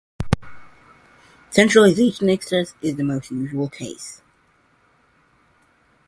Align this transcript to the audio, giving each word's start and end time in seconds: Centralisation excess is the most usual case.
Centralisation 1.51 2.27
excess 2.29 2.73
is 2.81 2.95
the 2.95 3.03
most 3.03 3.29
usual 3.29 3.69
case. 3.69 4.23